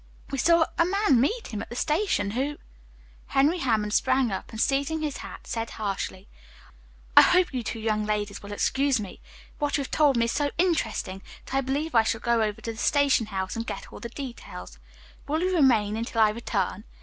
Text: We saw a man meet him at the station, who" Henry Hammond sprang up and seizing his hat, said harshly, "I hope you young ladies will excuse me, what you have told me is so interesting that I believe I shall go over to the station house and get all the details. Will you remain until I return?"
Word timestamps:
We 0.31 0.39
saw 0.39 0.65
a 0.79 0.83
man 0.83 1.21
meet 1.21 1.49
him 1.49 1.61
at 1.61 1.69
the 1.69 1.75
station, 1.75 2.31
who" 2.31 2.57
Henry 3.35 3.59
Hammond 3.59 3.93
sprang 3.93 4.31
up 4.31 4.49
and 4.49 4.59
seizing 4.59 5.03
his 5.03 5.17
hat, 5.17 5.45
said 5.45 5.69
harshly, 5.77 6.27
"I 7.15 7.21
hope 7.21 7.53
you 7.53 7.61
young 7.79 8.03
ladies 8.03 8.41
will 8.41 8.51
excuse 8.51 8.99
me, 8.99 9.21
what 9.59 9.77
you 9.77 9.81
have 9.83 9.91
told 9.91 10.17
me 10.17 10.25
is 10.25 10.31
so 10.31 10.49
interesting 10.57 11.21
that 11.45 11.53
I 11.55 11.61
believe 11.61 11.93
I 11.93 12.01
shall 12.01 12.19
go 12.19 12.41
over 12.41 12.61
to 12.61 12.71
the 12.71 12.79
station 12.79 13.27
house 13.27 13.55
and 13.55 13.67
get 13.67 13.93
all 13.93 13.99
the 13.99 14.09
details. 14.09 14.79
Will 15.27 15.41
you 15.41 15.53
remain 15.55 15.95
until 15.95 16.21
I 16.21 16.29
return?" 16.29 16.83